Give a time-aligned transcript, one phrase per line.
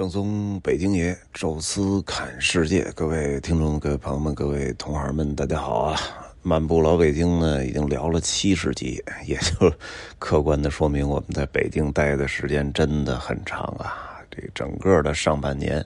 [0.00, 6.00] 正宗北京爷，宙斯侃世界，各位听众、各位朋友们、各位同行们，大家好啊！
[6.40, 9.70] 漫步老北京呢，已经聊了七十集，也就
[10.18, 14.18] 客观的说明我们在北京待的时间真的很长啊。
[14.30, 15.84] 这整个的上半年，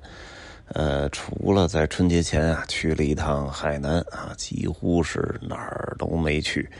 [0.68, 6.70] 呃，除了在春节前啊去了一趟海南啊，几乎是哪儿都没去，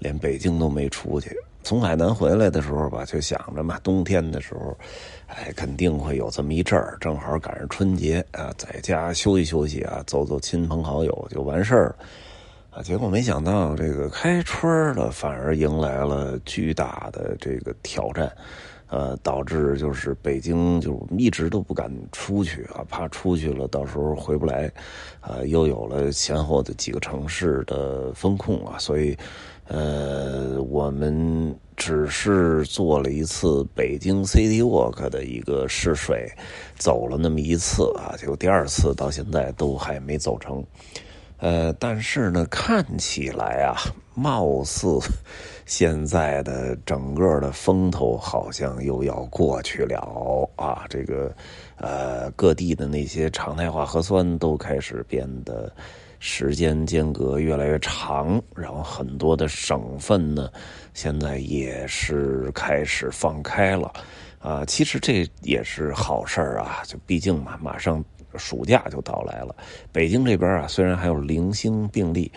[0.00, 1.30] 连北京都没出去。
[1.64, 4.76] 从海南回来的时候吧，就想着嘛，冬天的时候，
[5.28, 11.94] 哎，肯定会有这么一阵儿，正好赶上春节啊，在家休息休息啊，走走亲朋好友就完事儿
[12.70, 12.82] 啊。
[12.82, 18.30] 结果没想到，这个开春了，反而迎来了巨大的这个挑战，
[18.88, 24.70] 呃，导致就是北京就一直都不敢出去啊，怕出去了到时候回不来，
[25.20, 29.16] 啊，又有了前后的几个城市的风控啊，所以。
[29.74, 36.30] 呃，我们只是做了一次北京 City Walk 的一个试水，
[36.76, 40.62] 走了那么一次啊，就第二次到现在都还没走成。
[41.38, 43.80] 呃，但是呢，看起来啊，
[44.14, 44.86] 貌似
[45.64, 50.84] 现在的整个的风头好像又要过去了啊。
[50.90, 51.34] 这个
[51.78, 55.72] 呃，各地的那些常态化核酸都开始变得。
[56.24, 60.48] 时间间隔越来越长，然后很多的省份呢，
[60.94, 63.92] 现在也是开始放开了，
[64.38, 68.02] 啊，其实这也是好事儿啊，就毕竟嘛，马上
[68.36, 69.56] 暑假就到来了，
[69.90, 72.30] 北京这边啊，虽然还有零星病例。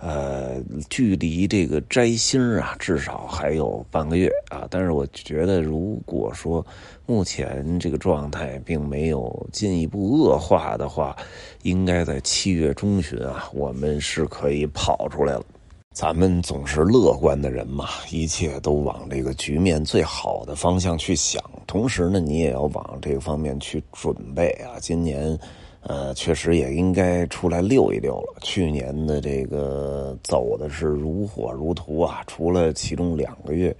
[0.00, 4.64] 呃，距离这个摘星啊，至少还有半个月啊。
[4.70, 6.64] 但是我觉得，如果说
[7.04, 11.16] 目前这个状态并没有进一步恶化的话，
[11.62, 15.44] 应该在七月中旬啊，我们是可以跑出来了。
[15.92, 24.78] 咱们总是乐观的人嘛，一切都往这个局面最好的方向去想，同时呢，你也要往这个方面去准备啊。
[24.80, 25.36] 今年。
[25.80, 28.34] 呃，确实也应该出来溜一溜了。
[28.42, 33.74] 去年的这个走的是如火如荼啊，除了其中两个月，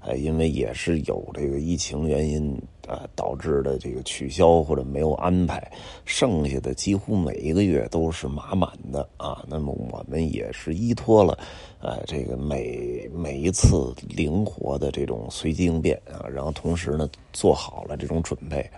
[0.00, 5.72] 呃，因为也是有这个疫情原因呃导致的这个取消或者没有安排，
[6.04, 9.42] 剩下的几乎每一个月都是满满的啊。
[9.48, 11.38] 那么我们也是依托了
[11.80, 18.68] 呃这个每每一次灵活的这种随机应变啊，然后同时呢做好了这种准备。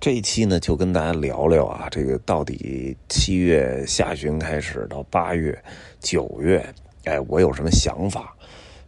[0.00, 5.60] 这一期呢，就跟大家聊聊啊，这个到底七月下旬开始到八月、
[5.98, 6.64] 九月，
[7.02, 8.32] 哎，我有什么想法？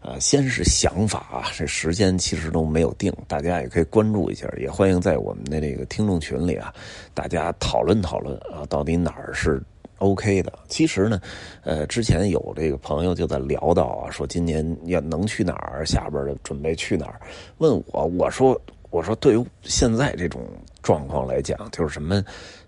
[0.01, 6.73] 啊，先是想法啊，这时间其实都没有定，大家也可以关注一下，也欢迎在我们的这个听众群里啊，
[7.13, 9.61] 大家讨论讨论啊，到底哪儿是
[9.99, 10.53] OK 的？
[10.69, 11.21] 其实呢，
[11.65, 17.21] 呃，之前有这个朋友就在聊到啊，说今年要能去哪儿，下边的准备去哪儿？
[17.59, 18.59] 问我，我说。
[18.93, 20.43] 我说，对于现在这种
[20.83, 22.23] 状况来讲，就是什么，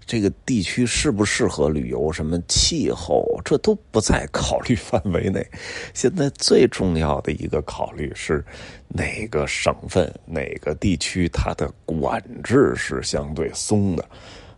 [0.07, 5.47] 这个地区适不适合旅游，什么气候，这都不在考虑范围内。
[5.95, 8.45] 现在最重要的一个考虑是，
[8.89, 14.05] 哪个省份、哪个地区它的管制是相对松的。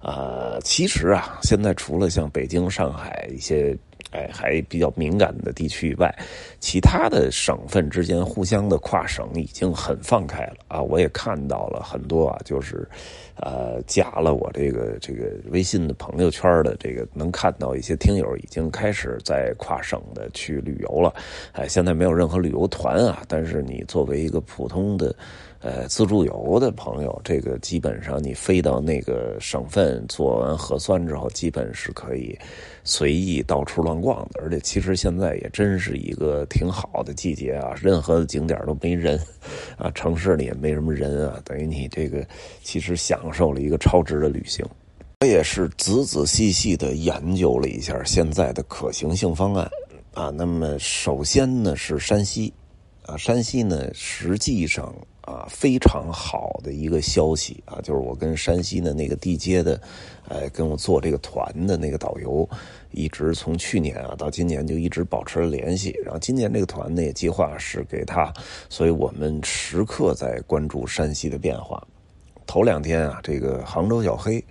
[0.00, 3.76] 呃，其实啊，现在除了像北京、上海一些。
[4.10, 6.14] 哎，还比较敏感的地区以外，
[6.60, 10.80] 其他的省份之间互相的跨省已经很放开了啊！
[10.80, 12.88] 我也看到了很多啊，就是，
[13.36, 21.12] 呃，加了我这个这个微信的朋友圈的这个，能看到一些听友已经开始在跨省的去旅游了。
[21.52, 25.14] 哎，现在没有任何旅游团啊，但是你作为一个普通的。
[25.64, 32.38] 呃，自助游的朋友，这个基本上你飞到那个省份做完核酸之后，基本是可以
[32.84, 34.42] 随意到处乱逛的。
[34.42, 39.18] 而且其实现在也真是一个挺好的季节啊，任何的景点都没人
[39.78, 42.22] 啊，城市里也没什么人啊，等于你这个
[42.62, 44.62] 其实享受了一个超值的旅行。
[45.22, 49.66] 我也是仔仔细细的研究了一下现在的可行性方案
[50.12, 50.28] 啊。
[50.28, 52.52] 那么首先呢是山西
[53.04, 54.94] 啊，山西呢实际上。
[55.26, 59.80] 啊，非常好的一个消息啊，就是我跟山西的那个地接的，
[60.28, 62.46] 哎，跟我做这个团的那个导游，
[62.90, 65.98] 一直从去年啊到今年就一直保持了联系。
[66.04, 68.30] 然后今年这个团呢也计划是给他，
[68.68, 71.82] 所以我们时刻在关注山西的变化。
[72.46, 74.44] 头两天啊，这个杭州小黑，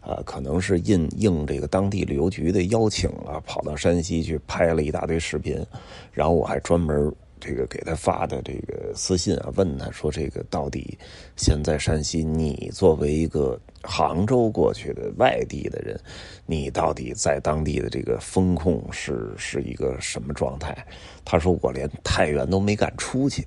[0.00, 5.64] 啊，可能是应应这个当地旅游局的邀请啊，跑到山西去拍了一大堆视频，
[6.10, 7.14] 然后我还专门。
[7.40, 10.98] 这个给他发的这个私信啊，问他说：“这个到底
[11.36, 15.98] 现在山西，你作为一个杭州过去的外地的人，
[16.46, 20.76] 你到底在当地的这个风控是是一个什么状态？”
[21.24, 23.46] 他说：“我连太原都没敢出去，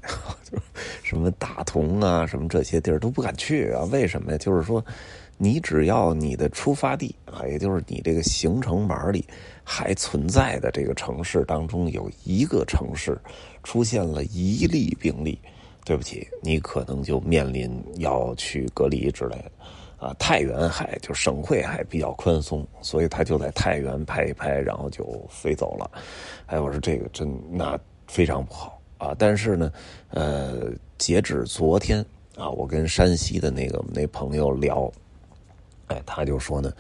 [1.04, 3.84] 什么大同啊，什么这些地儿都不敢去啊。
[3.86, 4.38] 为什么呀？
[4.38, 4.84] 就是说，
[5.42, 9.26] 你只要你的出发地啊，也就是你这个行程码里
[9.64, 13.18] 还存在的这个城市当中有一个城市
[13.64, 15.40] 出现了一例病例，
[15.86, 19.52] 对不起，你可能就面临要去隔离之类的。
[20.06, 25.90] 啊，太原还就省会还比较宽松，所以他就在太原拍一拍，然后就飞走了。
[26.48, 27.78] 哎，我说这个真那
[28.08, 29.16] 非常不好啊！
[29.18, 29.72] 但是呢，
[30.10, 32.00] 呃，截止昨天
[32.38, 34.90] 啊，我跟山西的那个那朋友聊，
[35.90, 36.72] 哎，他就说呢。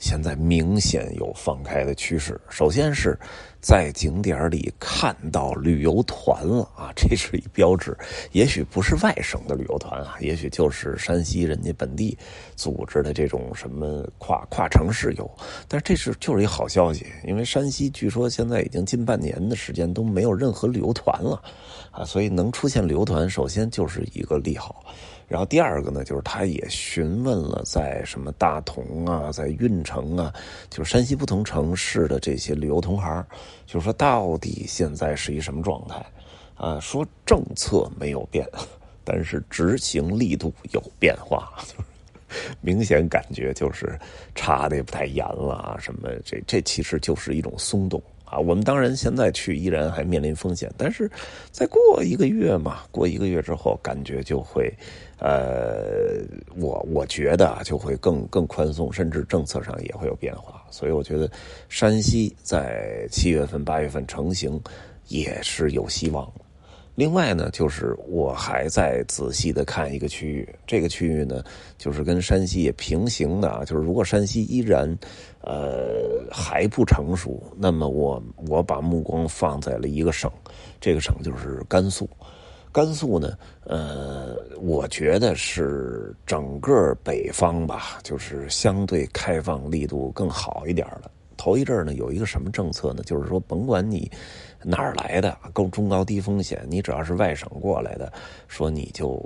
[0.00, 2.40] 现在明显有放开的趋势。
[2.48, 3.14] 首先是
[3.60, 7.94] 在景点里看到旅游团了啊，这是一标志。
[8.32, 12.16] 也许不是外省的旅游团啊，也许就是山西人家本地
[12.56, 15.30] 组织的这种什么跨跨城市游。
[15.68, 21.42] 但是这是就是一好消息，因为山西据说现在已经近半年的时间都没有任何旅游团了
[21.90, 24.82] 啊，所以能出现旅游团，首先就是一个利好。
[25.30, 30.34] 然后第二个呢，就是他也询问了在什么大同啊，在运城啊，
[30.68, 33.24] 就是山西不同城市的这些旅游同行，
[33.64, 36.04] 就是说到底现在是一什么状态？
[36.56, 38.44] 啊，说政策没有变，
[39.04, 41.52] 但是执行力度有变化，
[42.60, 43.96] 明显感觉就是
[44.34, 48.02] 查的也不太严了啊，什么这这其实就是一种松动。
[48.30, 51.10] 啊，我们当然现在去依然还面临风险，但是
[51.50, 54.72] 再过一个月嘛，过一个月之后，感觉就会，
[55.18, 56.22] 呃，
[56.56, 60.62] 我我觉得，就会更更宽松，甚至政策上也会有变化。
[60.70, 61.28] 所以我觉得
[61.68, 64.60] 山西在七月份、八月份成型
[65.08, 66.32] 也是有希望。
[66.94, 71.42] 另外呢，就是我还在仔细的看一个区域，这个区域呢，
[71.78, 73.64] 就是跟山西也平行的啊。
[73.64, 74.98] 就是如果山西依然，
[75.40, 80.30] 呃还不成熟，那么我我把目光放在了一个省，
[80.80, 82.08] 这个省就是甘肃。
[82.72, 91.10] 甘肃呢，呃，我觉得是整个北方吧，就是相对开放力度更好一点的。
[91.40, 93.02] 头一阵呢，有一个什么政策呢？
[93.06, 94.10] 就是说，甭管你
[94.62, 98.12] 哪儿来的，高中高低风险，你只要是外省过来的，
[98.46, 99.18] 说你就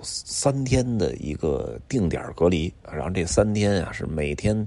[0.00, 4.64] 三天的一个定点隔离，然后这三天啊是每天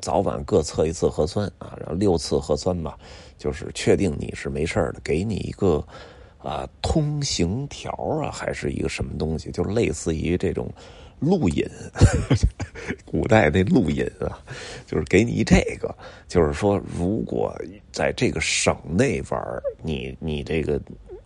[0.00, 2.96] 早晚各测一次核酸啊，然后六次核酸吧，
[3.36, 5.84] 就是确定你是没事的，给你一个
[6.38, 7.90] 啊通行条
[8.22, 10.72] 啊，还是一个什么东西，就类似于这种。
[11.20, 11.64] 录引，
[13.04, 14.40] 古代那录引啊，
[14.86, 15.94] 就是给你这个，
[16.26, 17.54] 就是说，如果
[17.92, 19.40] 在这个省内玩，
[19.82, 20.80] 你你这个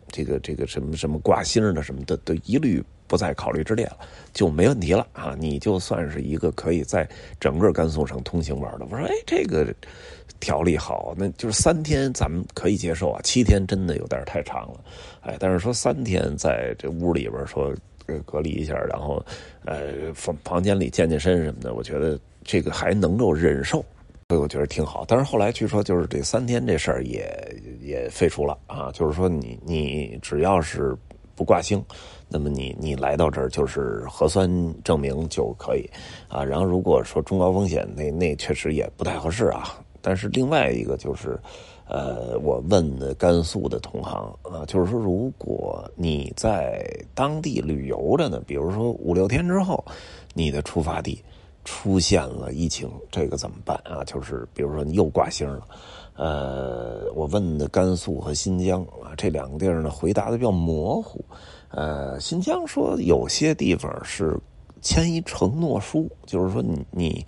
[0.09, 3.99] 这个这个什么什么挂星的什么的，都一律不再考虑之列了，
[4.33, 5.37] 就没问题了啊！
[5.39, 7.09] 你就算是一个可以在
[7.39, 8.87] 整个甘肃省通行玩的。
[8.91, 9.73] 我说，哎，这个
[10.41, 14.85] 条例好，那就是三天咱们可以接受啊，七天真的有点太长了，
[15.21, 17.73] 哎，但是说三天在这屋里边说。
[18.27, 19.25] 隔离一下，然后，
[19.65, 23.85] 呃，房房间里健健身什么的，我觉得这个还能够忍受，
[24.29, 25.05] 所以我觉得挺好。
[25.09, 27.27] 但是后来据说就是这三天这事儿也
[27.81, 30.97] 也废除了啊，就是说你你只要是
[31.35, 31.85] 不挂星，
[32.29, 34.49] 那么你你来到这儿就是核酸
[34.83, 35.89] 证明就可以
[36.29, 36.45] 啊。
[36.45, 39.79] 然后如果说中高风险，那那确实也不太合适啊。
[40.01, 41.39] 但是另外一个就是。
[41.87, 46.83] 呃，我问的甘肃的同行啊，就是说，如果你在
[47.15, 49.85] 当地旅游着呢，比如说五六天之后，
[50.33, 51.23] 你的出发地
[51.65, 54.03] 出现了疫情，这个怎么办啊？
[54.05, 55.67] 就是比如说你又挂星了，
[56.17, 61.25] 呃，我问的甘肃和新疆啊这两个地儿呢，回答的比较模糊。
[61.71, 64.39] 呃，新疆说有些地方是
[64.85, 67.27] 签一承诺书，就是说你你。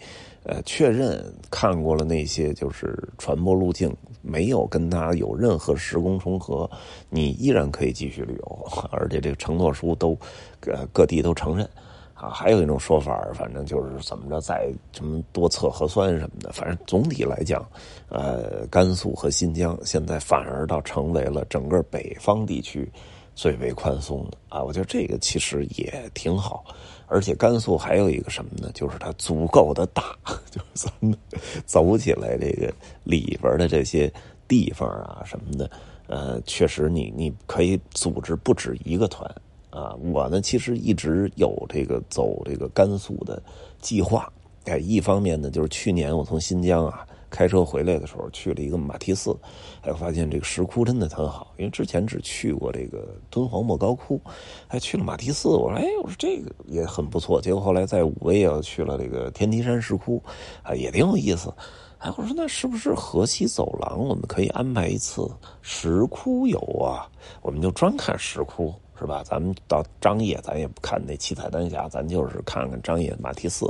[0.48, 1.20] 呃，确认
[1.50, 6.70] 看过了那些就是传播路径，没有跟他有任何时空重合，
[7.10, 10.16] 你依然可以继续旅游， 而且这个承诺书都，
[10.60, 11.68] 呃，各地都承认，
[12.14, 17.68] 啊，还有一种说法，反正就是怎么着，在什么多测核酸什么的，反正总体来讲，
[18.08, 22.88] 呃，甘肃和新疆现在反而倒成为了整个北方地区
[23.34, 26.64] 最为宽松的啊，我觉得这个其实也挺好。
[27.08, 28.70] 而且甘肃还有一个什么呢？
[28.74, 30.16] 就是它足够的大，
[30.50, 31.16] 就是咱们
[31.64, 32.72] 走起来这个
[33.04, 34.12] 里边的这些
[34.48, 35.70] 地方啊什么的，
[36.08, 39.28] 呃，确实你你可以组织不止一个团
[39.70, 39.94] 啊。
[40.12, 43.42] 我呢其实一直有这个走这个甘肃的
[43.80, 44.32] 计划，
[44.64, 47.06] 哎，一方面呢就是去年我从新疆啊。
[47.30, 49.36] 开车回来的时候，去了一个马蹄寺，
[49.80, 51.52] 还发现这个石窟真的很好。
[51.56, 54.20] 因为之前只去过这个敦煌莫高窟，
[54.68, 55.48] 还去了马蹄寺。
[55.48, 60.22] 我说：“哎，我说这个也很不错。”结果后来在武威又去了这个天梯山石窟，
[60.62, 61.52] 啊，也挺有意思。
[61.98, 65.26] 哎，我说那是不是河西走廊我们可以安排一次
[65.62, 67.08] 石窟游啊？
[67.40, 69.22] 我们就专看石窟是吧？
[69.24, 73.66] 咱们到张掖，咱也不看那七彩丹霞，咱就是看看张掖马蹄寺，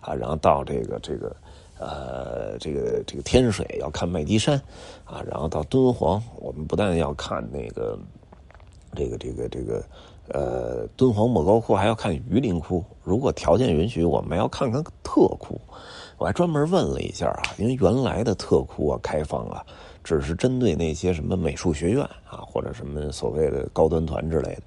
[0.00, 1.34] 啊，然后到这个这个
[1.80, 4.56] 呃这个这个天水要看麦积山，
[5.04, 7.98] 啊，然后到敦煌，我们不但要看那个
[8.94, 9.82] 这个这个这个
[10.28, 12.84] 呃敦煌莫高窟，还要看榆林窟。
[13.02, 15.60] 如果条件允许，我们要看看特窟。
[16.18, 19.64] 我还专门问了一下啊，因为原来的特窟啊开放啊。
[20.02, 24.62] 只是针对那些什么美术学院啊，或者什么所谓的高端团之类的，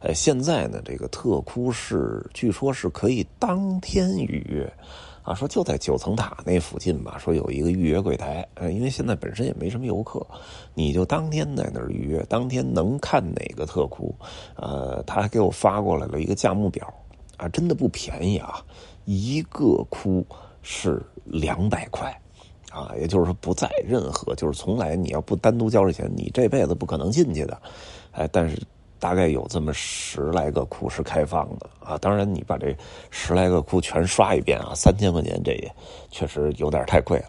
[0.00, 4.72] 呃，现在呢，这个特窟是据说是可以当天预约，
[5.28, 10.26] 啊，说就在九层塔那附近吧，说有一个预约柜台，呃，因为现在本身也没什么游客，
[10.72, 14.14] 你就当天在那儿预约，当天能看哪个特窟，
[14.56, 16.90] 呃，他还给我发过来了一个价目表，
[17.36, 18.64] 啊，真的不便宜啊，
[19.04, 20.24] 一个窟
[20.62, 22.18] 是两百块。
[22.70, 27.60] 啊，也就是说不在任何，就是从来你要不单独交这钱，你这辈子不可能进去的。
[28.12, 28.62] 哎，但是
[28.98, 31.96] 大概有这么十来个窟是开放的啊。
[31.98, 32.76] 当然，你把这
[33.10, 35.72] 十来个窟全刷一遍啊，三千块钱这也
[36.10, 37.26] 确实有点太贵了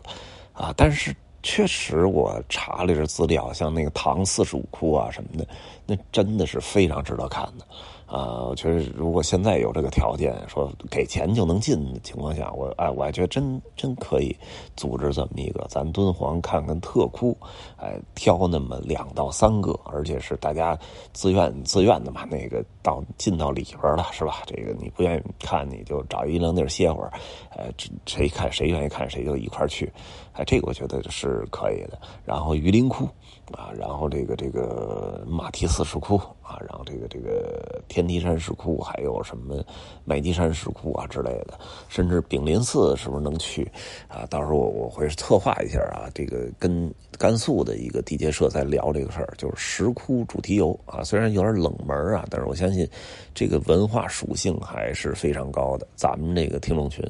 [0.53, 0.73] 啊。
[0.75, 5.47] 但是确实我查了这资料，像那个唐四十五窟啊什么的，
[5.85, 7.65] 那真的是非常值得看的。
[8.09, 14.35] 啊，我觉得如果现在有这个条件，说给钱就能进的情况下，我哎，我还觉得真真可以
[14.75, 17.37] 组织这么一个，咱敦煌看看特窟，
[17.77, 20.75] 哎，挑那么两到三个，而且是大家
[21.13, 24.41] 自愿自愿的嘛，那个到进到里边了，是吧？
[24.47, 27.11] 这个你不愿意看，你就找一凉地歇会儿，
[27.55, 27.71] 哎，
[28.07, 29.91] 谁看谁愿意看谁就一块去，
[30.33, 31.99] 哎，这个我觉得是可以的。
[32.25, 33.07] 然后榆林窟。
[33.53, 39.63] 啊，然后这个这个马蹄寺石窟啊，然后这个这个天梯山石窟，还有什么
[40.03, 43.71] 麦积山石窟啊之类的，甚至炳林寺是不是能去
[44.07, 44.25] 啊？
[44.31, 52.89] 到时候我我会策划一下啊，这个跟甘肃的一个地接社在聊这个事儿，就是石窟主题游啊，虽然有点冷门啊，但是我相信
[53.35, 55.87] 这个文化属性还是非常高的。
[55.95, 57.05] 咱们这个听众群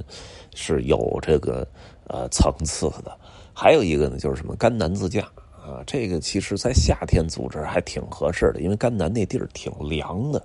[0.53, 1.65] 是有这个
[2.07, 3.17] 呃层次的，
[3.53, 5.25] 还有一个呢，就是什么甘南自驾。
[5.69, 10.43] 啊，这个其实，在夏天组织还挺合适的，因为甘南那地儿挺凉的。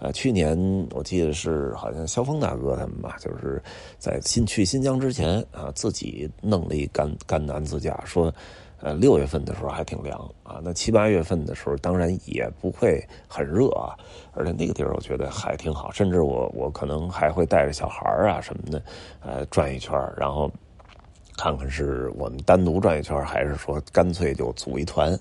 [0.00, 0.58] 呃，去年
[0.90, 3.62] 我记得是好像肖峰大哥他们吧，就是
[3.98, 8.34] 在新去新疆之前啊，自己弄了一甘甘南自驾，说，
[8.80, 13.94] 呃，六月份的时候还挺凉啊，那七八月份的时候当然也不会很热啊，
[14.32, 18.82] 而且那个地儿我觉得还挺好，甚至我我可能还会带着小孩啊什么的，
[19.20, 20.50] 呃，转一圈然后。
[21.36, 25.18] 看看是我们单独转一圈，还是说干脆就组一团？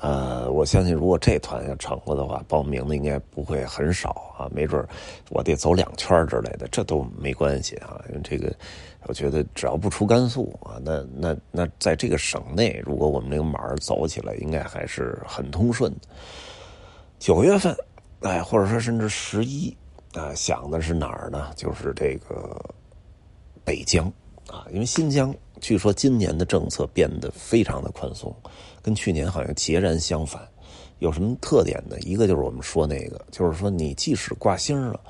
[0.00, 4.48] 呃，我相信如果这团要成了的话，报名的应该不会很少啊。
[4.52, 4.82] 没准
[5.28, 8.02] 我得走两圈之类的，这都没关系啊。
[8.08, 8.50] 因为这个，
[9.02, 15.94] 我觉得只要不出甘肃啊，那那那在这个省内，如果我们这个马儿走起来，应该还是很通顺。
[17.18, 17.76] 九月份，
[18.22, 19.76] 哎，或者说甚至十一
[20.14, 21.50] 啊，想的是哪儿呢？
[21.54, 22.58] 就是这个
[23.62, 24.10] 北疆
[24.48, 25.34] 啊，因为新疆。
[25.60, 28.34] 据说今年的政策变得非常的宽松，
[28.82, 30.42] 跟去年好像截然相反。
[30.98, 31.98] 有什么特点呢？
[32.00, 35.00] 一个就是我们说那个，就是说你即使挂星了，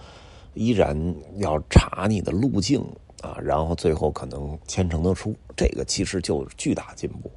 [0.55, 0.97] 依然
[1.37, 2.81] 要查你的路径
[3.21, 5.35] 啊，然后最后可能签成得出。
[5.57, 7.31] 这个其实就巨大进步。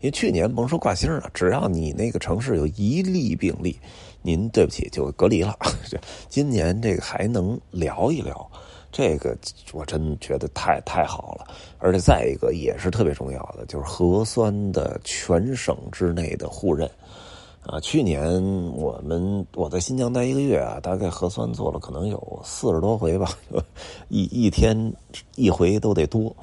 [0.00, 3.76] 因为去年甭说挂星了，只要你那个城市有一例病例，
[4.22, 5.56] 您对不起就隔离了。
[6.28, 8.48] 今年这个还能聊一聊。
[8.96, 9.36] 这个
[9.74, 16.90] 我真觉得太太好了，而且再一个也是特别重要的，就是核酸的全省之内的互认
[17.62, 17.78] 啊。
[17.80, 23.28] 去年我们我在新疆待一个月啊，大概核酸做了可能有四十多回吧，
[24.08, 24.90] 一一天
[25.34, 26.34] 一回都得多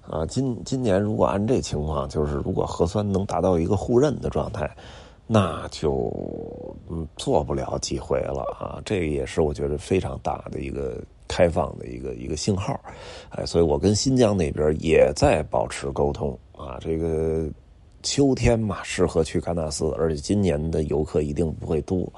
[0.00, 0.26] 啊。
[0.26, 4.68] 今今年如果按这情况，就是如果核酸能达到一个互认的状态，
[5.24, 6.12] 那就
[6.90, 8.82] 嗯做不了几回了啊。
[8.84, 11.00] 这也是我觉得非常大的一个。
[11.28, 12.78] 开放的一个一个信号，
[13.30, 16.78] 哎，所以我跟新疆那边也在保持沟通啊。
[16.80, 17.48] 这个
[18.02, 22.12] 秋天嘛，适合去喀纳斯，而且今年的游客一定不会多。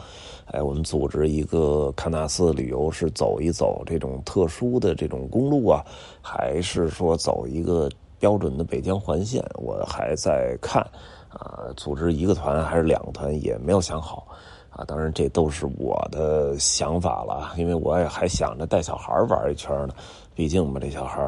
[0.47, 5.85] 哎，我们组织一个喀纳斯旅游，是走一走这种特殊的这种公路啊，
[6.23, 9.45] 还是说走一个标准的北疆环线？
[9.55, 10.83] 我还在看
[11.29, 14.27] 啊，组织一个团还是两个团，也没有想好。
[14.71, 19.95] 啊，当然这都是我的想法了，因为我也还想着带小孩玩一圈呢。
[20.35, 21.21] 毕竟吧，这小孩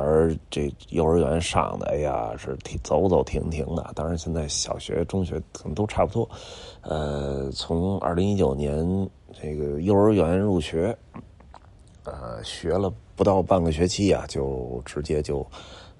[0.49, 3.90] 这幼儿园上的，哎呀，是停走走停停的。
[3.94, 6.28] 当然，现在小学、中学可能都差不多。
[6.82, 8.87] 呃，从二零一九年
[9.32, 10.97] 这个幼儿园入学，
[12.04, 15.44] 呃，学了不到半个学期啊，就直接就。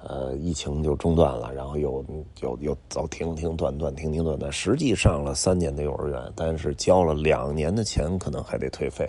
[0.03, 2.05] 呃，疫情就中断了，然后又
[2.41, 9.09] 又又早停停断断停停断断，实际上了三年的幼儿园，但是交了两年的钱，可能还得退费。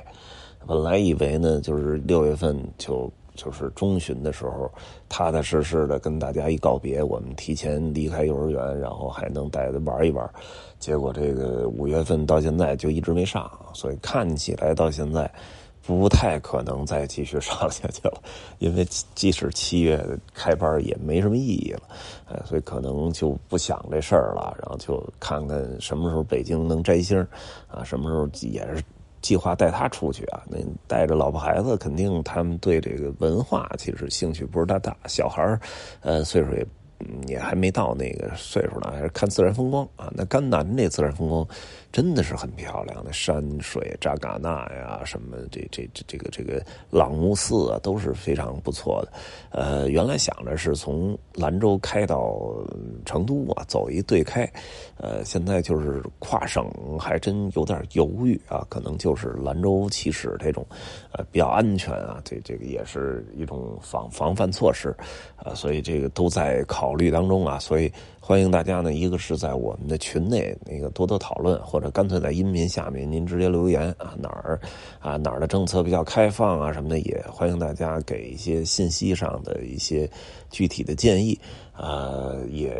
[0.67, 4.69] 本来以为呢，就是六月份就就是中旬的时候，
[5.07, 10.29] 踏踏实实的跟大家一告别，我们提前离开幼儿园，然后还能带他玩一玩。
[10.77, 15.31] 结果这个五月份到现在就一直没上，所以看起来到现在。
[15.83, 18.21] 不太可能再继续上下去了，
[18.59, 21.81] 因为即使七月开班也没什么意义了，
[22.29, 27.19] 呃，所以可能就不想这事儿了，然后就看看什么时候北京能摘星
[27.67, 28.83] 啊，什么时候也是
[29.21, 30.43] 计划带他出去啊。
[30.47, 30.57] 那
[30.87, 35.59] 带着老婆孩子，肯定他们对这个文化其实兴趣不是太大，小孩儿
[36.01, 36.65] 呃，岁数也。
[37.25, 40.13] 也还没到那个岁数呢，还是看自然风光啊。
[40.15, 41.43] 那甘南这自然风光
[41.91, 49.13] 真的是很漂亮，的山水、扎尕那呀，什么这这这这个这个朗木寺啊，都是非常不错的。
[49.49, 52.37] 呃，原来想着是从兰州开到
[53.05, 54.47] 成都啊，走一对开。
[54.97, 56.69] 呃，现在就是跨省，
[56.99, 58.63] 还真有点犹豫啊。
[58.69, 60.63] 可能就是兰州起始这种，
[61.13, 62.21] 呃，比较安全啊。
[62.25, 64.95] 这这个也是一种防防范措施
[65.37, 66.91] 啊，所以这个都在考。
[66.91, 67.89] 考虑当中啊，所以
[68.31, 74.57] 欢迎大家呢，一个是在我们的群内那个多多讨论，或者干脆在音频下面您直接留言啊，哪儿
[75.01, 80.09] 啊哪儿的政策比较开放啊什么的，也欢迎大家给一些信息上的一些
[80.49, 81.37] 具体的建议
[81.73, 82.73] 啊，也。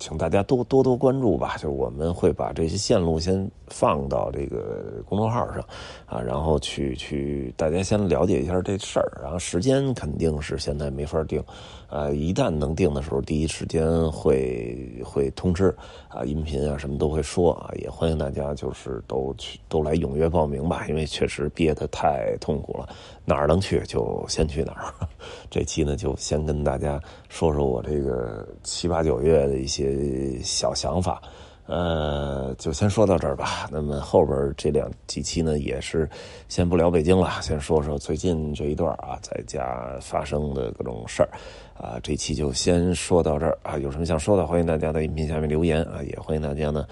[0.00, 5.58] 请大家多多多关注吧，就是我们会把这些线路先放到这个公众号上，
[6.06, 11.42] 啊，然后去去大家先了解一下这事儿，然后时间肯定是现在没法定，
[11.88, 15.74] 呃，一旦能定的时候，第一时间会会通知，
[16.08, 22.88] 啊，音频啊什么都会说啊，也欢迎大家就是都去都来踊跃报名吧，因为确实憋得太痛苦了，
[23.24, 24.94] 哪儿能去就先去哪儿。
[25.50, 30.38] 这期呢就先跟大家说说我这个七八九月的一些。
[30.42, 31.20] 小想法，
[31.68, 33.68] 呃，就先说到这儿吧。
[33.70, 36.08] 那么后边这两几期呢，也是
[36.48, 41.28] 先不聊北京了，先说说最近这一段啊，在家发生的各种事儿
[41.76, 42.00] 啊。
[42.02, 46.86] 这期就先说到这儿啊，有什么想说的，欢迎大家在音频下面留言啊，也欢迎大家呢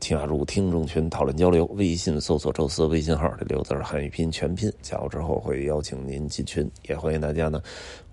[0.00, 1.64] 加入听众群讨论交流。
[1.76, 6.68] 微信搜索“宙斯”微信号，这六字汉语拼全拼，加入之后会邀请您进群。
[6.88, 7.60] 也欢迎大家呢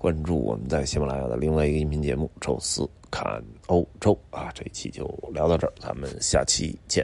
[0.06, 2.84] 关注我们在喜马拉雅的另外一个音频节目《宙斯》。
[3.10, 7.04] 看欧洲啊，这一期就聊到这儿，咱们下期见。